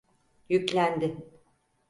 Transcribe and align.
Yüklendi. 0.49 1.17